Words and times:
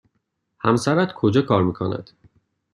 همسرت 0.59 1.13
کجا 1.13 1.41
کار 1.41 1.63
می 1.63 1.73
کند؟ 1.73 2.09